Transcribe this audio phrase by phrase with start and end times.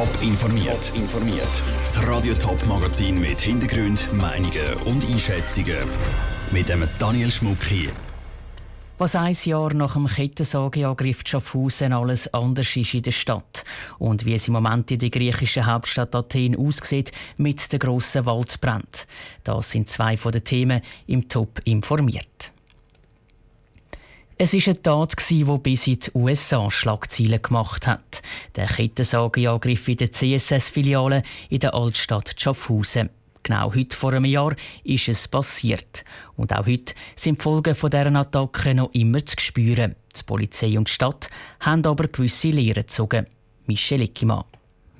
[0.00, 0.92] Top informiert.
[0.94, 1.62] informiert.
[1.82, 5.76] Das Radio Top Magazin mit Hintergrund, Meinungen und Einschätzungen
[6.50, 7.90] mit dem Daniel Schmuck hier.
[8.96, 13.62] Was ein Jahr nach dem Kettensageangriff Schaffhausen alles anders ist in der Stadt
[13.98, 19.02] und wie es im Moment in der griechischen Hauptstadt Athen aussieht mit den grossen Waldbränden.
[19.44, 22.54] Das sind zwei von den Themen im Top informiert.
[24.42, 28.22] Es war eine Tat, die bis in die USA Schlagzeilen gemacht hat.
[28.56, 33.10] Der Kettensageangriff in der CSS-Filiale in der Altstadt Schaffhausen.
[33.42, 36.04] Genau heute vor einem Jahr ist es passiert.
[36.36, 39.94] Und auch heute sind die Folgen dieser Attacke noch immer zu spüren.
[40.18, 41.28] Die Polizei und die Stadt
[41.60, 43.26] haben aber gewisse Lehren gezogen.
[43.66, 44.44] Michel Eckimann.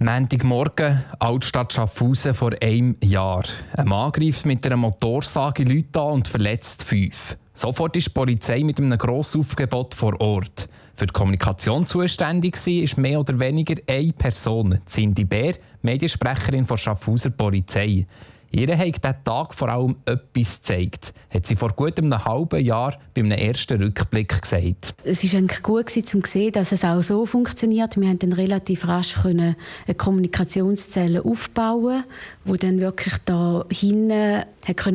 [0.00, 3.44] Montagmorgen, Altstadt Schaffhausen vor einem Jahr.
[3.72, 7.38] Ein Mann greift mit einer Motorsage Leute an und verletzt fünf.
[7.52, 10.68] Sofort ist die Polizei mit einem Grossaufgebot vor Ort.
[10.94, 16.76] Für die Kommunikation zuständig war ist mehr oder weniger eine Person, Cindy Bär, Mediensprecherin der
[16.76, 18.06] Schaffhauser Polizei.
[18.52, 22.98] Ihr hat diesen Tag vor allem etwas gezeigt, hat sie vor gut einem halben Jahr
[23.14, 24.92] bei einem ersten Rückblick gesagt.
[25.04, 27.96] Es war eigentlich gut um zu sehen, dass es auch so funktioniert.
[27.96, 29.54] Wir konnten dann relativ rasch eine
[29.96, 32.02] Kommunikationszelle aufbauen,
[32.44, 34.42] wo dann wirklich da hinten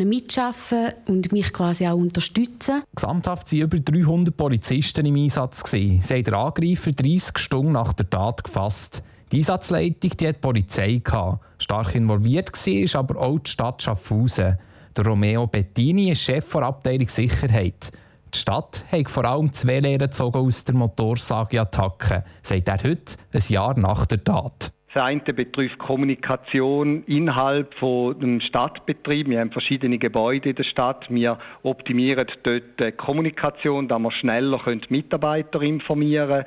[0.09, 2.83] mitschaffen und mich quasi auch unterstützen.
[2.93, 5.63] Gesamthaft waren über 300 Polizisten im Einsatz.
[5.71, 9.01] Sie haben den Angreifer 30 Stunden nach der Tat gefasst.
[9.31, 11.01] Die Einsatzleitung die hat die Polizei.
[11.03, 11.43] Gehabt.
[11.57, 14.57] Stark involviert war aber auch die Stadt Schaffhausen.
[14.95, 17.91] Der Romeo Bettini ist Chef der Abteilung Sicherheit.
[18.33, 23.79] Die Stadt hat vor allem zwei Lehren aus der Motorsageattacke, sagt er heute, ein Jahr
[23.79, 24.74] nach der Tat.
[24.95, 29.27] Das eine betrifft Kommunikation innerhalb von dem Stadtbetrieb.
[29.27, 31.07] Wir haben verschiedene Gebäude in der Stadt.
[31.09, 36.45] Wir optimieren dort die Kommunikation, damit wir schneller Mitarbeiter informieren können.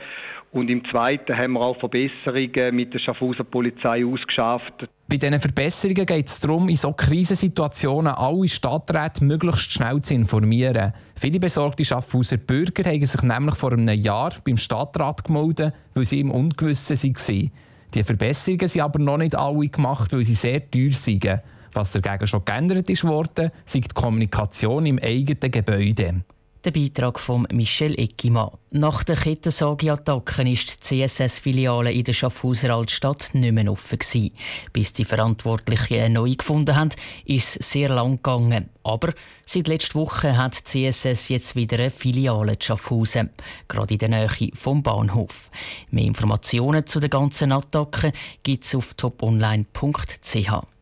[0.50, 4.88] Und im Zweiten haben wir auch Verbesserungen mit der Schaffhauser Polizei ausgeschafft.
[5.08, 10.94] Bei diesen Verbesserungen geht es darum, in so Krisensituationen alle Stadträte möglichst schnell zu informieren.
[11.16, 16.20] Viele besorgte Schaffhauser Bürger haben sich nämlich vor einem Jahr beim Stadtrat gemeldet, weil sie
[16.20, 17.50] im Ungewissen waren.
[17.94, 21.26] Die Verbesserungen sind aber noch nicht alle gemacht, weil sie sehr teuer sind.
[21.72, 26.22] Was dagegen schon geändert ist worden, ist die Kommunikation im eigenen Gebäude.
[26.64, 28.50] Der Beitrag von Michel Eckimann.
[28.72, 34.32] Nach der Kettensageattacken ist die CSS-Filiale in der Schaffhauser Altstadt nicht mehr offen gewesen.
[34.72, 36.90] Bis die Verantwortlichen eine neue gefunden haben,
[37.24, 38.70] ist es sehr lang gegangen.
[38.82, 39.14] Aber
[39.46, 43.30] seit letzter Woche hat die CSS jetzt wieder eine Filiale in Schaffhausen,
[43.68, 45.52] gerade in der Nähe vom Bahnhof.
[45.92, 48.10] Mehr Informationen zu den ganzen Attacken
[48.42, 50.77] gibt es auf toponline.ch.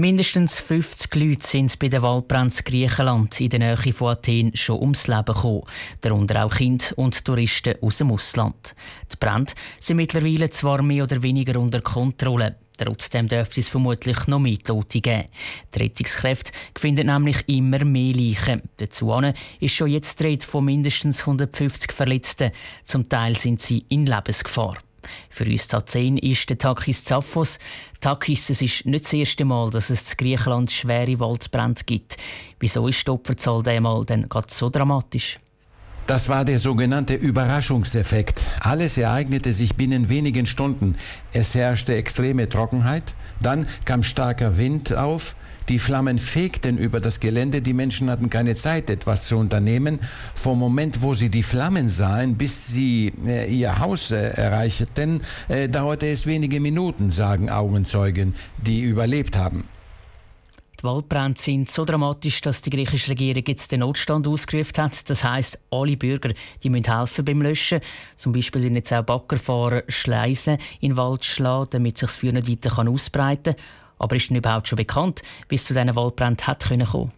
[0.00, 5.08] Mindestens 50 Leute sind bei den Waldbränden Griechenland in der Nähe von Athen schon ums
[5.08, 5.64] Leben gekommen.
[6.02, 8.76] Darunter auch Kinder und Touristen aus dem Ausland.
[9.10, 12.54] Die Brände sind mittlerweile zwar mehr oder weniger unter Kontrolle.
[12.76, 15.24] Trotzdem dürfte es vermutlich noch mehr Tote geben.
[15.74, 18.62] Die Rettungskräfte finden nämlich immer mehr Leichen.
[18.76, 19.12] Dazu
[19.58, 22.52] ist schon jetzt die Rede von mindestens 150 Verletzten.
[22.84, 24.76] Zum Teil sind sie in Lebensgefahr.
[25.30, 27.58] Für uns Tatsen ist der Takis Zaphos.
[28.00, 32.16] Takis, es ist nicht das erste Mal, dass es in Griechenland schwere Waldbrände gibt.
[32.60, 35.38] Wieso ist die Opferzahl diesmal denn gerade so dramatisch?
[36.08, 38.40] Das war der sogenannte Überraschungseffekt.
[38.60, 40.96] Alles ereignete sich binnen wenigen Stunden.
[41.34, 45.36] Es herrschte extreme Trockenheit, dann kam starker Wind auf,
[45.68, 49.98] die Flammen fegten über das Gelände, die Menschen hatten keine Zeit, etwas zu unternehmen.
[50.34, 55.68] Vom Moment, wo sie die Flammen sahen, bis sie äh, ihr Haus äh, erreichten, äh,
[55.68, 59.64] dauerte es wenige Minuten, sagen Augenzeugen, die überlebt haben.
[60.80, 65.10] Die Waldbrände sind so dramatisch, dass die griechische Regierung jetzt den Notstand ausgerufen hat.
[65.10, 67.80] Das heißt, alle Bürger die müssen helfen beim Löschen.
[68.14, 72.30] Zum Beispiel sind jetzt auch Baggerfahrer Schleisen in den Wald schlagen, damit sich das Feuer
[72.30, 73.64] nicht weiter ausbreiten kann.
[73.98, 77.12] Aber ist denn überhaupt schon bekannt, wie es zu diesen Waldbränden hat kommen können?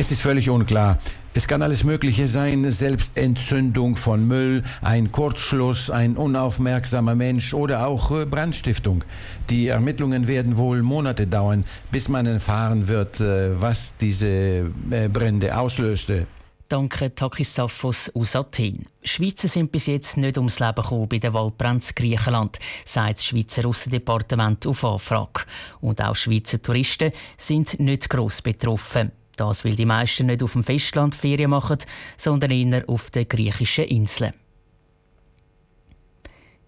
[0.00, 0.96] Es ist völlig unklar.
[1.34, 8.12] Es kann alles Mögliche sein, Selbstentzündung von Müll, ein Kurzschluss, ein unaufmerksamer Mensch oder auch
[8.12, 9.02] äh, Brandstiftung.
[9.50, 15.58] Die Ermittlungen werden wohl Monate dauern, bis man erfahren wird, äh, was diese äh, Brände
[15.58, 16.28] auslöste.
[16.68, 18.84] Danke Takis Safos aus Athen.
[19.02, 23.66] Schweizer sind bis jetzt nicht ums Leben gekommen bei den Waldbränden Griechenland, sagt das Schweizer
[23.66, 25.40] Aussendepartement auf Anfrage.
[25.80, 29.10] Und auch Schweizer Touristen sind nicht gross betroffen.
[29.38, 31.78] Das, weil die meisten nicht auf dem Festland Ferien machen,
[32.16, 34.32] sondern eher auf den griechischen Inseln.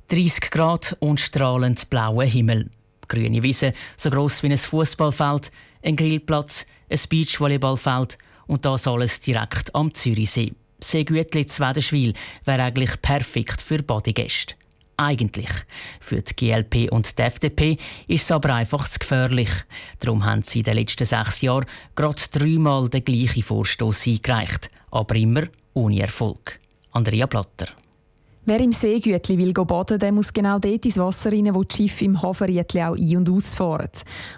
[0.08, 2.70] 30 Grad und strahlend blauer Himmel.
[3.08, 5.50] Grüne Wiese, so gross wie ein Fußballfeld,
[5.82, 8.18] ein Grillplatz, ein Beachvolleyballfeld–
[8.50, 10.52] und das alles direkt am Zürichsee.
[10.80, 12.14] Seegütli Zwederschwil
[12.44, 14.54] wäre eigentlich perfekt für Badegäste.
[15.00, 15.50] Eigentlich.
[16.00, 19.50] Für die GLP und die FDP ist es aber einfach zu gefährlich.
[19.98, 21.66] Darum haben sie in den letzten sechs Jahren
[21.96, 25.44] gerade dreimal den gleichen Vorstoß eingereicht, aber immer
[25.74, 26.58] ohne Erfolg.
[26.92, 27.68] Andrea Blatter.
[28.46, 32.06] Wer im Seegütli will baden, der muss genau dort ins Wasser rein, wo die Schiffe
[32.06, 33.90] im Hafenrietli auch ein- und ausfahren.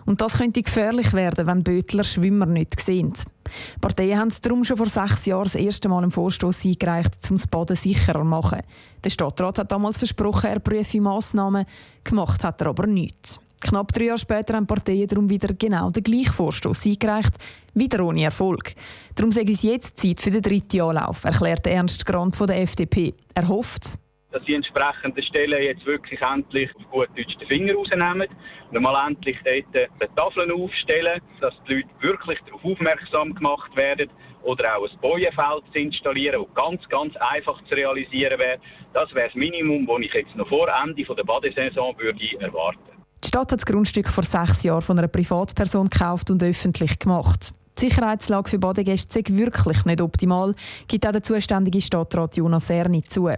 [0.06, 3.12] Und das könnte gefährlich werden, wenn Bötler Schwimmer nicht sehen.
[3.14, 7.36] Die Parteien haben darum schon vor sechs Jahren das erste Mal einen Vorstoß eingereicht, um
[7.36, 8.62] das Baden sicherer zu machen.
[9.04, 11.64] Der Stadtrat hat damals versprochen, er prüfe Massnahmen.
[12.02, 13.38] Gemacht hat er aber nichts.
[13.62, 17.34] Knapp drei Jahre später haben Parteien darum wieder genau den gleichen Vorstoß eingereicht,
[17.74, 18.74] wieder ohne Erfolg.
[19.14, 23.14] Darum sage es jetzt Zeit für den dritten Anlauf, erklärt Ernst Grant von der FDP.
[23.34, 23.98] Er hofft,
[24.32, 28.26] dass die entsprechenden Stellen jetzt wirklich endlich auf gut Deutsch den Finger rausnehmen
[28.72, 34.10] und mal endlich dort die Tafeln aufstellen, dass die Leute wirklich darauf aufmerksam gemacht werden
[34.42, 38.58] oder auch ein Bojenfeld zu installieren, das ganz, ganz einfach zu realisieren wäre.
[38.92, 42.91] Das wäre das Minimum, das ich jetzt noch vor Ende der Badesaison würde erwarten
[43.24, 47.54] Die Stadt hat das Grundstück vor sechs Jahren von einer Privatperson gekauft und öffentlich gemacht.
[47.78, 50.54] Die Sicherheitslage für Badegäste ist wirklich nicht optimal,
[50.88, 53.30] gibt auch der zuständige Stadtrat Jonas Erni zu.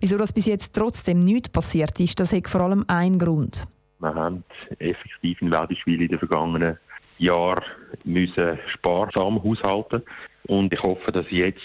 [0.00, 3.66] Wieso das bis jetzt trotzdem nichts passiert ist, das hat vor allem einen Grund.
[4.00, 4.42] Wir haben
[4.78, 6.78] effektiv in Wädischwil in den vergangenen
[7.18, 7.62] Jahren
[8.04, 10.02] müssen sparsam haushalten
[10.48, 11.60] und ich hoffe, dass jetzt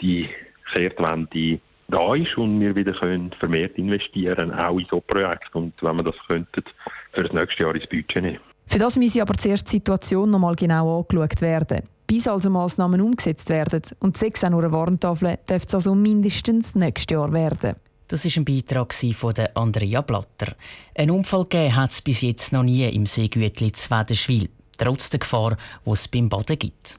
[0.00, 0.28] die
[0.72, 5.96] Kehrtwende da ist und wir wieder können vermehrt investieren, auch in so Projekte und wenn
[5.96, 6.64] wir das könnten,
[7.12, 8.40] für das nächste Jahr ins Budget nehmen.
[8.66, 11.82] Für das müsse aber zuerst die Situation noch mal genau angeschaut werden.
[12.06, 16.74] Bis also Massnahmen umgesetzt werden und sechs auch nur eine Warntafel, dürfte es also mindestens
[16.74, 17.76] nächstes Jahr werden.
[18.08, 20.54] Das war ein Beitrag von Andrea Blatter.
[20.94, 25.56] Ein Unfall gegeben hat es bis jetzt noch nie im Seegütli Zwedenschwil, trotz der Gefahr,
[25.86, 26.98] die es beim Baden gibt.